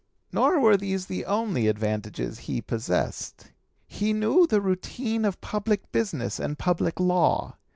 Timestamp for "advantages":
1.67-2.39